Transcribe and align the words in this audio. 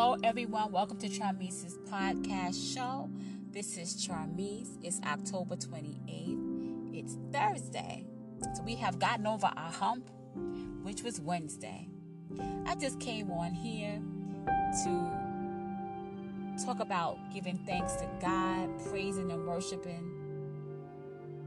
Hello, 0.00 0.16
everyone. 0.22 0.70
Welcome 0.70 0.98
to 0.98 1.08
Charmeece's 1.08 1.76
podcast 1.90 2.72
show. 2.72 3.10
This 3.50 3.76
is 3.76 4.06
Charmeece. 4.06 4.78
It's 4.80 5.00
October 5.04 5.56
28th. 5.56 6.94
It's 6.94 7.16
Thursday. 7.32 8.06
So 8.54 8.62
we 8.62 8.76
have 8.76 9.00
gotten 9.00 9.26
over 9.26 9.48
our 9.48 9.72
hump, 9.72 10.08
which 10.84 11.02
was 11.02 11.20
Wednesday. 11.20 11.88
I 12.64 12.76
just 12.76 13.00
came 13.00 13.32
on 13.32 13.54
here 13.54 14.00
to 14.84 15.10
talk 16.64 16.78
about 16.78 17.18
giving 17.34 17.58
thanks 17.66 17.94
to 17.94 18.08
God, 18.20 18.70
praising 18.90 19.32
and 19.32 19.48
worshiping 19.48 20.12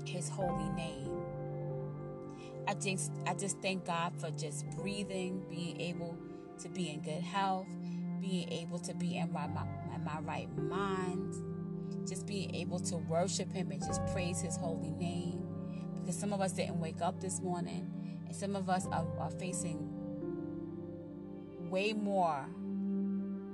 His 0.05 0.27
holy 0.27 0.69
name. 0.71 1.09
I 2.67 2.73
just, 2.73 3.13
I 3.25 3.33
just 3.33 3.61
thank 3.61 3.85
God 3.85 4.11
for 4.19 4.29
just 4.29 4.69
breathing, 4.71 5.45
being 5.49 5.79
able 5.79 6.17
to 6.59 6.67
be 6.67 6.89
in 6.89 6.99
good 6.99 7.23
health, 7.23 7.65
being 8.21 8.49
able 8.51 8.79
to 8.79 8.93
be 8.93 9.17
in 9.17 9.31
my, 9.33 9.47
my, 9.47 9.65
my 10.05 10.19
right 10.21 10.55
mind, 10.57 11.35
just 12.07 12.25
being 12.27 12.53
able 12.55 12.79
to 12.79 12.97
worship 12.97 13.51
Him 13.51 13.71
and 13.71 13.83
just 13.83 14.05
praise 14.07 14.41
His 14.41 14.55
holy 14.55 14.91
name. 14.91 15.47
Because 15.99 16.17
some 16.17 16.33
of 16.33 16.41
us 16.41 16.51
didn't 16.53 16.79
wake 16.79 17.01
up 17.01 17.19
this 17.19 17.41
morning, 17.41 17.91
and 18.25 18.35
some 18.35 18.55
of 18.55 18.69
us 18.69 18.85
are, 18.87 19.05
are 19.19 19.31
facing 19.31 19.87
way 21.69 21.93
more 21.93 22.45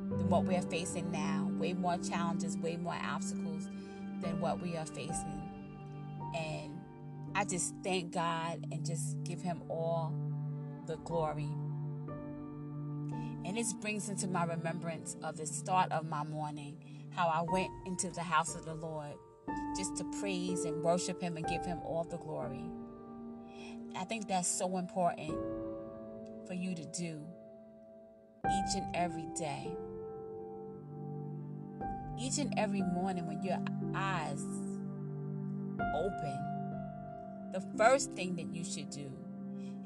than 0.10 0.30
what 0.30 0.46
we 0.46 0.56
are 0.56 0.62
facing 0.64 1.12
now, 1.12 1.50
way 1.58 1.74
more 1.74 1.98
challenges, 1.98 2.58
way 2.58 2.78
more 2.78 2.98
obstacles 3.04 3.70
than 4.22 4.40
what 4.40 4.62
we 4.62 4.76
are 4.76 4.86
facing. 4.86 5.42
And 6.36 6.80
I 7.36 7.46
just 7.46 7.74
thank 7.84 8.14
God 8.14 8.66
and 8.72 8.86
just 8.86 9.22
give 9.24 9.42
Him 9.42 9.62
all 9.70 10.14
the 10.88 10.98
glory. 10.98 11.50
And 13.48 13.56
this 13.56 13.72
brings 13.72 14.10
into 14.10 14.28
my 14.28 14.44
remembrance 14.44 15.16
of 15.24 15.38
the 15.38 15.48
start 15.48 15.90
of 15.94 16.06
my 16.06 16.22
morning, 16.26 16.84
how 17.16 17.28
I 17.30 17.44
went 17.50 17.72
into 17.86 18.10
the 18.10 18.22
house 18.22 18.56
of 18.56 18.66
the 18.66 18.74
Lord 18.74 19.14
just 19.78 19.96
to 19.96 20.04
praise 20.20 20.66
and 20.66 20.84
worship 20.84 21.22
Him 21.22 21.38
and 21.38 21.48
give 21.48 21.66
Him 21.66 21.80
all 21.86 22.04
the 22.04 22.18
glory. 22.18 22.70
I 23.96 24.04
think 24.04 24.28
that's 24.28 24.50
so 24.50 24.78
important 24.78 25.34
for 26.46 26.56
you 26.56 26.76
to 26.76 26.84
do 26.88 27.22
each 28.46 28.76
and 28.76 28.94
every 28.94 29.30
day. 29.38 29.72
Each 32.20 32.40
and 32.40 32.54
every 32.58 32.82
morning 32.82 33.28
when 33.28 33.42
your 33.42 33.60
eyes 33.96 34.44
open, 35.96 37.52
the 37.54 37.64
first 37.78 38.12
thing 38.12 38.36
that 38.36 38.54
you 38.54 38.66
should 38.66 38.90
do 38.90 39.10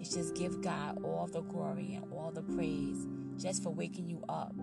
is 0.02 0.09
just 0.09 0.35
give 0.35 0.61
God 0.61 1.03
all 1.03 1.30
the 1.31 1.41
glory 1.41 1.94
and 1.95 2.11
all 2.11 2.31
the 2.31 2.41
praise 2.41 3.05
just 3.38 3.61
for 3.63 3.69
waking 3.69 4.09
you 4.09 4.23
up 4.27 4.53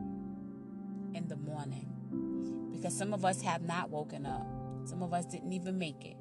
in 1.15 1.27
the 1.29 1.37
morning. 1.37 2.71
Because 2.73 2.97
some 2.97 3.15
of 3.15 3.25
us 3.25 3.41
have 3.43 3.63
not 3.63 3.91
woken 3.91 4.27
up, 4.27 4.47
some 4.85 5.03
of 5.03 5.13
us 5.13 5.25
didn't 5.27 5.53
even 5.53 5.79
make 5.79 6.05
it. 6.05 6.17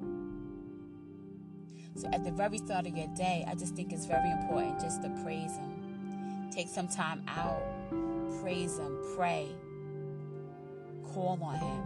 So 1.96 2.08
at 2.12 2.24
the 2.24 2.30
very 2.30 2.58
start 2.58 2.86
of 2.86 2.96
your 2.96 3.08
day, 3.16 3.44
I 3.48 3.54
just 3.54 3.74
think 3.74 3.92
it's 3.92 4.06
very 4.06 4.30
important 4.30 4.80
just 4.80 5.02
to 5.02 5.08
praise 5.24 5.56
Him. 5.56 6.48
Take 6.52 6.68
some 6.68 6.88
time 6.88 7.24
out, 7.26 7.62
praise 8.40 8.78
Him, 8.78 8.96
pray, 9.16 9.48
call 11.12 11.38
on 11.42 11.56
Him. 11.56 11.82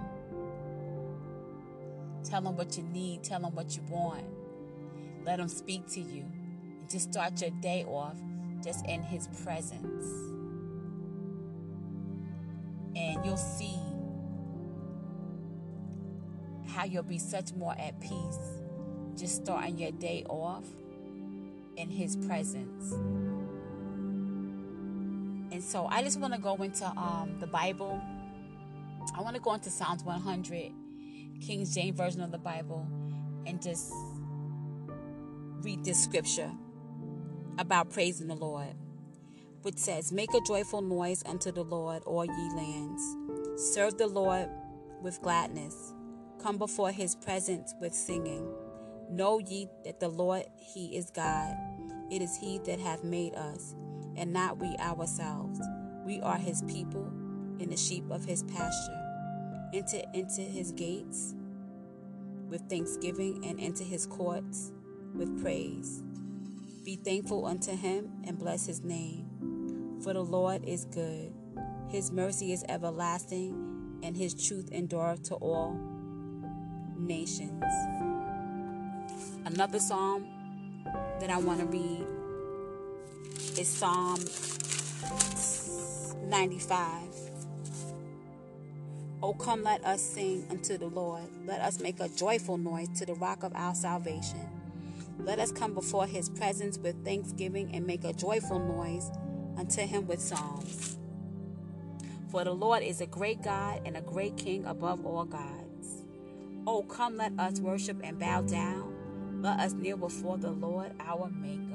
Tell 2.24 2.46
Him 2.46 2.56
what 2.56 2.77
you 2.77 2.83
need, 2.84 3.24
tell 3.24 3.41
Him 3.41 3.55
what 3.55 3.74
you 3.77 3.83
want. 3.89 4.24
Let 5.24 5.41
Him 5.41 5.48
speak 5.48 5.86
to 5.92 6.00
you. 6.00 6.27
Just 6.93 7.12
start 7.12 7.41
your 7.41 7.51
day 7.62 7.85
off 7.85 8.19
just 8.63 8.86
in 8.86 9.03
His 9.03 9.27
presence. 9.42 10.05
And 12.95 13.25
you'll 13.25 13.36
see 13.39 13.79
how 16.69 16.85
you'll 16.85 17.02
be 17.02 17.19
such 17.19 17.52
more 17.55 17.75
at 17.79 17.98
peace 18.01 18.39
just 19.17 19.45
starting 19.45 19.79
your 19.79 19.92
day 19.92 20.25
off 20.29 20.64
in 21.77 21.91
his 21.91 22.17
presence. 22.17 22.92
And 25.52 25.63
so 25.63 25.86
i 25.86 26.02
just 26.02 26.19
want 26.19 26.33
to 26.35 26.41
go 26.41 26.55
into 26.57 26.86
um, 26.86 27.36
the 27.39 27.47
bible. 27.47 28.01
I 29.17 29.20
want 29.20 29.36
to 29.36 29.42
go 29.42 29.55
into 29.55 29.70
psalms 29.70 30.05
100 30.05 30.73
king 31.41 31.67
james 31.67 31.97
version 31.97 32.20
of 32.20 32.31
the 32.31 32.39
bible 32.39 32.86
and 33.47 33.61
just 33.61 33.92
read 35.63 35.85
this 35.85 36.01
scripture 36.01 36.51
about 37.58 37.90
praising 37.90 38.29
the 38.29 38.35
lord 38.35 38.74
which 39.63 39.79
says, 39.79 40.13
Make 40.13 40.35
a 40.35 40.40
joyful 40.40 40.83
noise 40.83 41.23
unto 41.24 41.52
the 41.52 41.63
Lord, 41.63 42.02
all 42.05 42.24
ye 42.24 42.51
lands. 42.55 43.02
Serve 43.57 43.96
the 43.96 44.07
Lord 44.07 44.48
with 45.01 45.20
gladness. 45.23 45.95
Come 46.40 46.58
before 46.58 46.90
his 46.90 47.14
presence 47.14 47.74
with 47.80 47.95
singing. 47.95 48.46
Know 49.08 49.39
ye 49.39 49.68
that 49.85 50.01
the 50.01 50.08
Lord, 50.08 50.45
he 50.58 50.96
is 50.96 51.11
God. 51.11 51.55
It 52.11 52.23
is 52.23 52.36
he 52.36 52.58
that 52.61 52.80
hath 52.80 53.05
made 53.05 53.35
us, 53.35 53.74
and 54.17 54.33
not 54.33 54.58
we 54.58 54.74
ourselves. 54.79 55.61
We 56.05 56.20
are 56.20 56.36
his 56.36 56.63
people, 56.63 57.07
and 57.61 57.70
the 57.70 57.77
sheep 57.77 58.05
of 58.11 58.24
his 58.24 58.42
pasture. 58.42 58.98
Enter 59.73 60.02
into 60.13 60.42
his 60.42 60.73
gates 60.73 61.34
with 62.48 62.69
thanksgiving, 62.69 63.45
and 63.46 63.58
into 63.58 63.83
his 63.83 64.07
courts 64.07 64.73
with 65.14 65.40
praise. 65.40 66.02
Be 66.85 66.97
thankful 66.97 67.47
unto 67.47 67.77
him, 67.77 68.13
and 68.25 68.39
bless 68.39 68.67
his 68.67 68.83
name 68.83 69.33
for 70.03 70.13
the 70.13 70.23
Lord 70.23 70.65
is 70.65 70.85
good, 70.87 71.33
his 71.89 72.11
mercy 72.11 72.53
is 72.53 72.65
everlasting, 72.69 74.01
and 74.03 74.17
his 74.17 74.35
truth 74.35 74.69
endureth 74.73 75.23
to 75.25 75.37
all 75.37 75.79
nations. 76.98 77.63
Another 79.45 79.79
psalm 79.79 80.27
that 81.20 81.31
I 81.31 81.39
want 81.39 81.61
to 81.61 81.67
read 81.67 82.05
is 83.57 83.69
Psalm 83.69 84.19
95. 86.25 86.89
Oh, 89.23 89.35
come, 89.35 89.63
let 89.63 89.85
us 89.85 90.03
sing 90.03 90.45
unto 90.51 90.77
the 90.77 90.87
Lord. 90.87 91.23
Let 91.47 91.61
us 91.61 91.79
make 91.79 92.01
a 92.01 92.09
joyful 92.09 92.59
noise 92.59 92.89
to 92.99 93.07
the 93.07 93.14
rock 93.14 93.45
of 93.45 93.53
our 93.55 93.75
salvation. 93.77 94.61
Let 95.24 95.38
us 95.38 95.52
come 95.52 95.72
before 95.72 96.06
his 96.06 96.28
presence 96.28 96.78
with 96.78 97.05
thanksgiving 97.05 97.74
and 97.74 97.86
make 97.86 98.02
a 98.05 98.12
joyful 98.12 98.58
noise 98.58 99.08
unto 99.56 99.83
him 99.83 100.06
with 100.08 100.20
psalms. 100.20 100.98
For 102.30 102.42
the 102.42 102.52
Lord 102.52 102.83
is 102.83 103.00
a 103.00 103.06
great 103.06 103.42
God 103.42 103.83
and 103.84 103.96
a 103.96 104.00
great 104.00 104.36
King 104.36 104.64
above 104.66 105.06
all 105.06 105.24
gods. 105.24 106.02
Oh, 106.66 106.83
come, 106.83 107.18
let 107.18 107.38
us 107.38 107.60
worship 107.60 107.98
and 108.02 108.18
bow 108.18 108.42
down. 108.42 109.42
Let 109.42 109.60
us 109.60 109.74
kneel 109.74 109.96
before 109.96 110.38
the 110.38 110.50
Lord 110.50 110.92
our 111.00 111.30
Maker. 111.30 111.71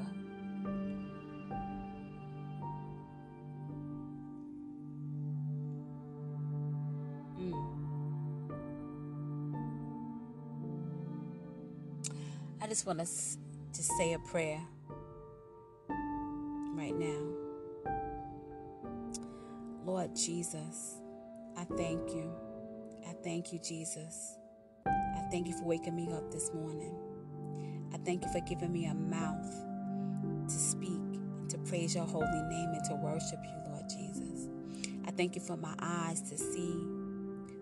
I 12.68 12.70
just 12.70 12.84
want 12.84 13.00
us 13.00 13.38
to 13.72 13.82
say 13.82 14.12
a 14.12 14.18
prayer 14.18 14.60
right 16.74 16.94
now. 16.94 17.32
Lord 19.86 20.14
Jesus, 20.14 20.96
I 21.56 21.64
thank 21.64 22.10
you. 22.12 22.30
I 23.08 23.14
thank 23.24 23.54
you, 23.54 23.58
Jesus. 23.58 24.36
I 24.86 25.26
thank 25.30 25.46
you 25.46 25.56
for 25.56 25.64
waking 25.64 25.96
me 25.96 26.12
up 26.12 26.30
this 26.30 26.52
morning. 26.52 26.94
I 27.94 27.96
thank 28.04 28.22
you 28.22 28.30
for 28.30 28.40
giving 28.40 28.70
me 28.70 28.84
a 28.84 28.94
mouth 28.94 29.50
to 30.46 30.54
speak 30.54 30.90
and 30.90 31.48
to 31.48 31.56
praise 31.60 31.94
your 31.94 32.04
holy 32.04 32.42
name 32.50 32.68
and 32.74 32.84
to 32.84 32.96
worship 32.96 33.40
you, 33.44 33.72
Lord 33.72 33.88
Jesus. 33.88 34.50
I 35.06 35.10
thank 35.12 35.36
you 35.36 35.40
for 35.40 35.56
my 35.56 35.74
eyes 35.78 36.20
to 36.20 36.36
see, 36.36 36.74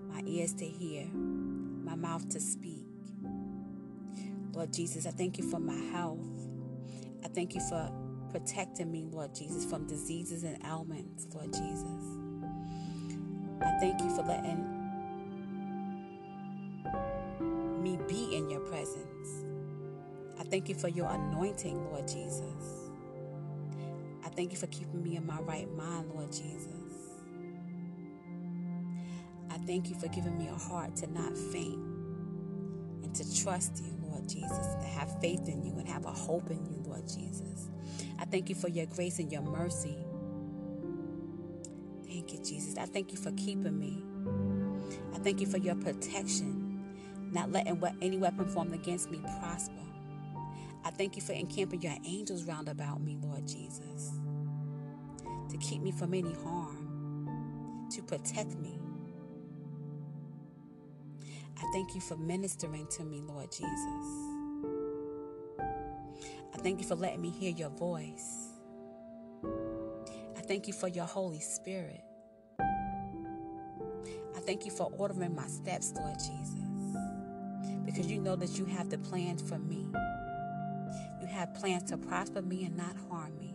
my 0.08 0.22
ears 0.26 0.52
to 0.54 0.66
hear, 0.66 1.06
my 1.14 1.94
mouth 1.94 2.28
to 2.30 2.40
speak. 2.40 2.85
Lord 4.56 4.72
Jesus, 4.72 5.06
I 5.06 5.10
thank 5.10 5.36
you 5.36 5.44
for 5.50 5.60
my 5.60 5.76
health. 5.92 6.18
I 7.22 7.28
thank 7.28 7.54
you 7.54 7.60
for 7.68 7.92
protecting 8.30 8.90
me, 8.90 9.04
Lord 9.10 9.34
Jesus, 9.34 9.66
from 9.66 9.86
diseases 9.86 10.44
and 10.44 10.56
ailments, 10.64 11.26
Lord 11.34 11.52
Jesus. 11.52 12.04
I 13.60 13.78
thank 13.80 14.00
you 14.00 14.08
for 14.16 14.22
letting 14.22 14.64
me 17.82 17.98
be 18.08 18.34
in 18.34 18.48
your 18.48 18.60
presence. 18.60 19.44
I 20.40 20.44
thank 20.44 20.70
you 20.70 20.74
for 20.74 20.88
your 20.88 21.10
anointing, 21.10 21.90
Lord 21.90 22.08
Jesus. 22.08 22.88
I 24.24 24.30
thank 24.30 24.52
you 24.52 24.58
for 24.58 24.68
keeping 24.68 25.02
me 25.02 25.16
in 25.16 25.26
my 25.26 25.38
right 25.40 25.70
mind, 25.76 26.10
Lord 26.14 26.32
Jesus. 26.32 26.70
I 29.50 29.58
thank 29.66 29.90
you 29.90 29.96
for 29.96 30.08
giving 30.08 30.38
me 30.38 30.48
a 30.48 30.54
heart 30.54 30.96
to 30.96 31.06
not 31.08 31.36
faint 31.36 31.95
to 33.16 33.42
trust 33.42 33.82
you, 33.84 33.94
Lord 34.02 34.28
Jesus, 34.28 34.74
to 34.80 34.86
have 34.86 35.20
faith 35.20 35.48
in 35.48 35.64
you 35.64 35.78
and 35.78 35.88
have 35.88 36.04
a 36.06 36.12
hope 36.12 36.50
in 36.50 36.64
you, 36.66 36.82
Lord 36.86 37.06
Jesus. 37.08 37.70
I 38.18 38.24
thank 38.24 38.48
you 38.48 38.54
for 38.54 38.68
your 38.68 38.86
grace 38.86 39.18
and 39.18 39.30
your 39.32 39.42
mercy 39.42 39.96
Thank 42.06 42.32
you, 42.32 42.38
Jesus. 42.40 42.76
I 42.78 42.86
thank 42.86 43.12
you 43.12 43.18
for 43.18 43.32
keeping 43.32 43.78
me. 43.78 44.02
I 45.14 45.18
thank 45.18 45.40
you 45.40 45.46
for 45.46 45.58
your 45.58 45.74
protection, 45.76 46.82
not 47.32 47.52
letting 47.52 47.82
any 48.02 48.18
weapon 48.18 48.48
formed 48.48 48.74
against 48.74 49.10
me 49.10 49.20
prosper. 49.40 49.74
I 50.84 50.90
thank 50.90 51.16
you 51.16 51.22
for 51.22 51.32
encamping 51.32 51.82
your 51.82 51.96
angels 52.04 52.44
round 52.44 52.68
about 52.68 53.00
me, 53.02 53.18
Lord 53.22 53.46
Jesus, 53.46 54.12
to 55.50 55.56
keep 55.58 55.82
me 55.82 55.92
from 55.92 56.14
any 56.14 56.34
harm, 56.34 57.88
to 57.92 58.02
protect 58.02 58.56
me. 58.56 58.78
I 61.58 61.64
thank 61.72 61.94
you 61.94 62.00
for 62.00 62.16
ministering 62.16 62.86
to 62.98 63.04
me, 63.04 63.22
Lord 63.22 63.50
Jesus. 63.50 63.68
I 66.54 66.58
thank 66.58 66.80
you 66.80 66.86
for 66.86 66.94
letting 66.94 67.20
me 67.22 67.30
hear 67.30 67.50
your 67.52 67.70
voice. 67.70 68.48
I 70.36 70.40
thank 70.40 70.66
you 70.66 70.72
for 70.72 70.88
your 70.88 71.06
Holy 71.06 71.40
Spirit. 71.40 72.02
I 74.36 74.40
thank 74.40 74.64
you 74.64 74.70
for 74.70 74.90
ordering 74.98 75.34
my 75.34 75.46
steps, 75.46 75.92
Lord 75.96 76.18
Jesus, 76.18 76.96
because 77.84 78.06
you 78.10 78.20
know 78.20 78.36
that 78.36 78.58
you 78.58 78.64
have 78.66 78.90
the 78.90 78.98
plans 78.98 79.42
for 79.42 79.58
me. 79.58 79.86
You 81.20 81.26
have 81.28 81.54
plans 81.54 81.84
to 81.90 81.98
prosper 81.98 82.42
me 82.42 82.64
and 82.64 82.76
not 82.76 82.96
harm 83.10 83.38
me. 83.38 83.54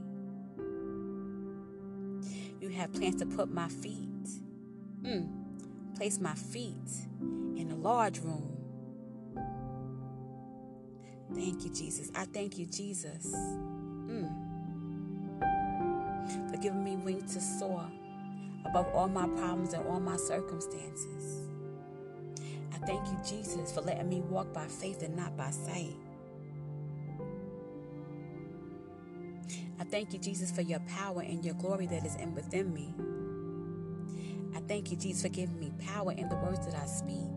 You 2.61 2.69
have 2.69 2.93
plans 2.93 3.17
to 3.17 3.25
put 3.25 3.51
my 3.51 3.69
feet, 3.69 4.27
mm, 5.03 5.29
place 6.01 6.19
my 6.19 6.33
feet 6.33 6.89
in 7.55 7.69
a 7.69 7.75
large 7.75 8.17
room. 8.21 8.57
Thank 11.35 11.63
you, 11.63 11.69
Jesus. 11.69 12.09
I 12.15 12.25
thank 12.25 12.57
you, 12.57 12.65
Jesus, 12.65 13.31
mm, 13.35 14.27
for 16.49 16.57
giving 16.57 16.83
me 16.83 16.95
wings 16.95 17.35
to 17.35 17.39
soar 17.39 17.85
above 18.65 18.87
all 18.95 19.09
my 19.09 19.27
problems 19.27 19.73
and 19.73 19.85
all 19.85 19.99
my 19.99 20.17
circumstances. 20.17 21.47
I 22.73 22.77
thank 22.87 23.05
you, 23.05 23.19
Jesus, 23.23 23.71
for 23.71 23.81
letting 23.81 24.09
me 24.09 24.21
walk 24.21 24.51
by 24.51 24.65
faith 24.65 25.03
and 25.03 25.15
not 25.15 25.37
by 25.37 25.51
sight. 25.51 25.95
I 29.79 29.83
thank 29.83 30.13
you, 30.13 30.19
Jesus, 30.19 30.49
for 30.49 30.61
your 30.61 30.79
power 30.79 31.21
and 31.21 31.45
your 31.45 31.53
glory 31.53 31.85
that 31.85 32.03
is 32.07 32.15
in 32.15 32.33
within 32.33 32.73
me. 32.73 32.91
Thank 34.71 34.89
you, 34.89 34.95
Jesus, 34.95 35.21
for 35.21 35.27
giving 35.27 35.59
me 35.59 35.69
power 35.85 36.13
in 36.13 36.29
the 36.29 36.37
words 36.37 36.65
that 36.65 36.81
I 36.81 36.85
speak 36.85 37.29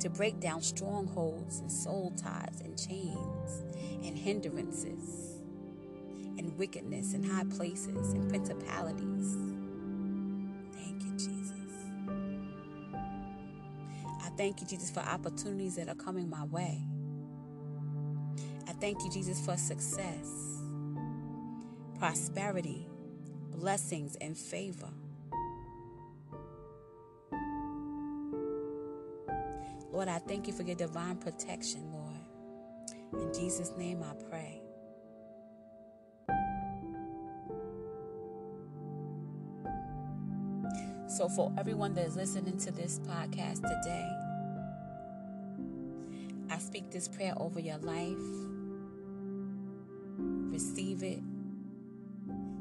to 0.00 0.10
break 0.10 0.40
down 0.40 0.60
strongholds 0.60 1.60
and 1.60 1.72
soul 1.72 2.12
ties 2.22 2.60
and 2.62 2.78
chains 2.78 3.62
and 4.04 4.14
hindrances 4.14 5.40
and 6.36 6.54
wickedness 6.58 7.14
and 7.14 7.24
high 7.24 7.44
places 7.44 8.12
and 8.12 8.28
principalities. 8.28 9.38
Thank 10.74 11.02
you, 11.02 11.12
Jesus. 11.12 11.54
I 14.22 14.28
thank 14.36 14.60
you, 14.60 14.66
Jesus, 14.66 14.90
for 14.90 15.00
opportunities 15.00 15.76
that 15.76 15.88
are 15.88 15.94
coming 15.94 16.28
my 16.28 16.44
way. 16.44 16.82
I 18.68 18.72
thank 18.72 19.02
you, 19.02 19.10
Jesus, 19.10 19.40
for 19.42 19.56
success 19.56 20.28
prosperity, 21.98 22.86
blessings, 23.50 24.16
and 24.16 24.36
favor. 24.36 24.90
Lord, 29.92 30.08
I 30.08 30.18
thank 30.18 30.46
you 30.46 30.52
for 30.52 30.62
your 30.62 30.76
divine 30.76 31.16
protection, 31.16 31.90
Lord. 31.92 33.22
In 33.22 33.32
Jesus' 33.34 33.72
name 33.76 34.02
I 34.02 34.14
pray. 34.28 34.62
So, 41.08 41.28
for 41.28 41.52
everyone 41.58 41.94
that 41.94 42.06
is 42.06 42.16
listening 42.16 42.56
to 42.58 42.70
this 42.70 43.00
podcast 43.00 43.62
today, 43.62 44.08
I 46.48 46.58
speak 46.58 46.90
this 46.90 47.08
prayer 47.08 47.34
over 47.36 47.58
your 47.58 47.78
life. 47.78 48.16
Receive 50.52 51.02
it 51.02 51.20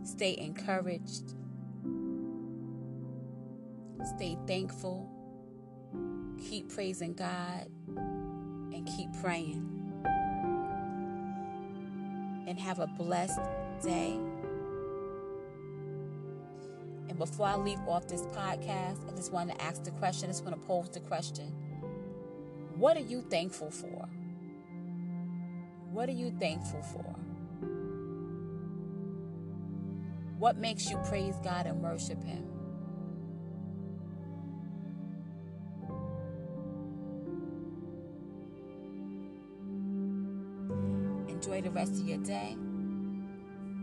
Stay 0.04 0.36
encouraged. 0.40 1.36
Stay 4.16 4.38
thankful. 4.48 5.19
Keep 6.48 6.74
praising 6.74 7.14
God 7.14 7.68
and 7.96 8.88
keep 8.88 9.10
praying. 9.22 9.66
And 12.48 12.60
have 12.60 12.80
a 12.80 12.88
blessed 12.88 13.40
day. 13.84 14.18
And 17.10 17.18
before 17.18 17.48
I 17.48 17.56
leave 17.58 17.80
off 17.88 18.08
this 18.08 18.22
podcast, 18.22 19.12
I 19.12 19.16
just 19.16 19.32
want 19.32 19.52
to 19.52 19.62
ask 19.62 19.84
the 19.84 19.92
question. 19.92 20.30
I 20.30 20.32
just 20.32 20.44
want 20.44 20.60
to 20.60 20.68
pose 20.68 20.90
the 20.90 21.00
question 21.02 21.48
What 22.76 22.98
are 22.98 23.02
you 23.02 23.22
thankful 23.22 23.72
for? 23.72 24.08
What 25.92 26.08
are 26.08 26.14
you 26.14 26.32
thankful 26.40 26.82
for? 26.82 27.16
What 30.38 30.58
makes 30.58 30.90
you 30.90 30.98
praise 31.10 31.36
God 31.44 31.66
and 31.66 31.82
worship 31.82 32.24
Him? 32.24 32.49
Enjoy 41.40 41.62
the 41.62 41.72
rest 41.72 41.94
of 41.94 42.06
your 42.06 42.18
day. 42.18 42.58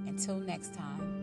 Until 0.06 0.36
next 0.36 0.74
time. 0.74 1.15